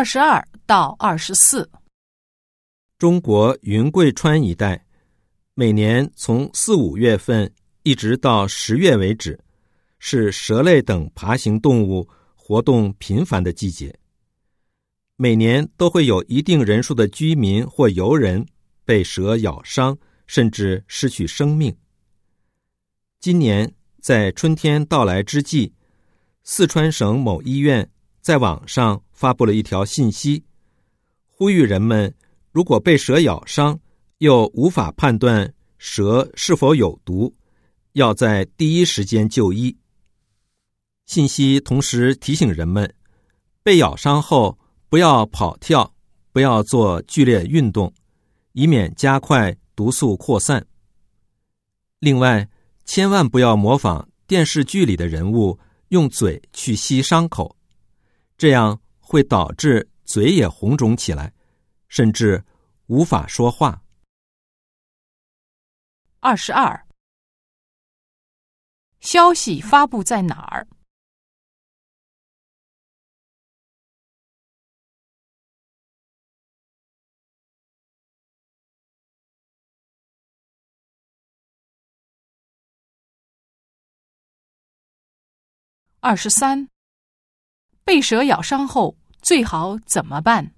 [0.00, 1.70] 二十二到二十四，
[2.96, 4.82] 中国云贵川一带，
[5.52, 9.38] 每年从四五月份一直到十月为止，
[9.98, 13.94] 是蛇类等爬行动物活动频繁的季节。
[15.16, 18.42] 每年都会有一定人数的居民或游人
[18.86, 19.94] 被蛇咬伤，
[20.26, 21.76] 甚至失去生命。
[23.20, 23.70] 今年
[24.00, 25.74] 在春天到来之际，
[26.42, 27.86] 四川省某医院
[28.22, 30.42] 在网上发布了一条信息，
[31.28, 32.14] 呼吁人们
[32.50, 33.78] 如果被蛇咬伤，
[34.16, 37.36] 又无法判断蛇是否有毒，
[37.92, 39.76] 要在第一时间就医。
[41.04, 42.94] 信息同时提醒人们，
[43.62, 45.94] 被咬伤后不要跑跳，
[46.32, 47.92] 不要做剧烈运动，
[48.52, 50.66] 以免加快毒素扩散。
[51.98, 52.48] 另外，
[52.86, 55.58] 千万不要模仿电视剧里的人物
[55.88, 57.54] 用嘴去吸伤口，
[58.38, 61.32] 这样会导致嘴也红肿起来，
[61.88, 62.44] 甚至
[62.86, 63.82] 无法说话。
[66.20, 66.86] 二十二，
[69.00, 70.68] 消息发布在哪儿？
[85.98, 86.70] 二十三，
[87.82, 90.52] 被蛇咬伤后最好怎么办？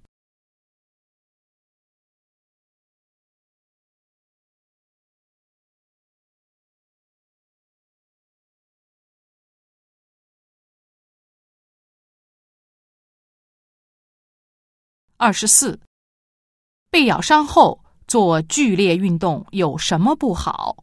[15.17, 15.79] 二十四，
[16.91, 20.82] 被咬伤后做剧烈运动有什么不好？